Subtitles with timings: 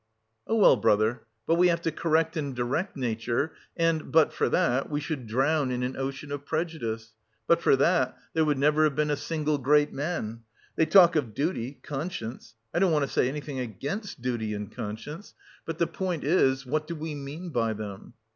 [0.47, 4.89] "Oh, well, brother, but we have to correct and direct nature, and, but for that,
[4.89, 7.13] we should drown in an ocean of prejudice.
[7.45, 10.41] But for that, there would never have been a single great man.
[10.75, 15.35] They talk of duty, conscience I don't want to say anything against duty and conscience;
[15.67, 18.15] but the point is, what do we mean by them?